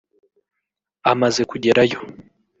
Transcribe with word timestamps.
Amaze 1.11 1.41
kugerayo 1.49 1.99